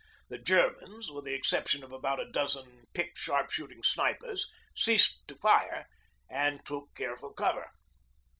[0.29, 5.35] The Germans, with the exception of about a dozen picked sharp shooting snipers, ceased to
[5.35, 5.85] fire
[6.27, 7.69] and took careful cover.